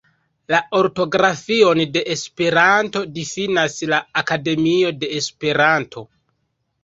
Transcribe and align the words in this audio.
La 0.51 0.59
ortografion 0.77 1.81
de 1.97 2.01
Esperanto 2.15 3.03
difinas 3.17 3.77
la 3.93 3.99
Akademio 4.23 4.91
de 5.05 5.11
Esperanto. 5.21 6.05